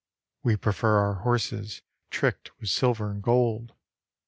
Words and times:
We 0.41 0.55
prefer 0.57 0.97
our 0.97 1.13
horses 1.21 1.83
tricked 2.09 2.59
with 2.59 2.69
silver 2.71 3.11
and 3.11 3.21
gold. 3.21 3.75